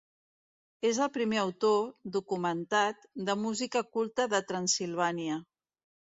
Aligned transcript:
És 0.91 0.99
el 1.05 1.09
primer 1.17 1.37
autor, 1.41 1.75
documentat, 2.15 3.05
de 3.27 3.35
música 3.41 3.83
culta 3.97 4.25
de 4.33 4.41
Transsilvània. 4.53 5.37